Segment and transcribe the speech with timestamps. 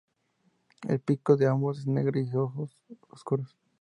[0.87, 2.75] El pico de ambos es negro y sus ojos
[3.09, 3.55] oscuros.